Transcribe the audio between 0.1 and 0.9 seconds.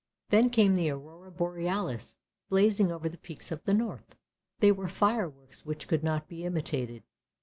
Then came the